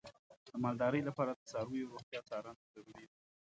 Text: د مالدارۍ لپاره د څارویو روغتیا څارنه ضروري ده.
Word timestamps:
د 0.47 0.49
مالدارۍ 0.63 1.01
لپاره 1.09 1.31
د 1.33 1.41
څارویو 1.51 1.91
روغتیا 1.93 2.19
څارنه 2.29 2.61
ضروري 2.73 3.05
ده. 3.09 3.15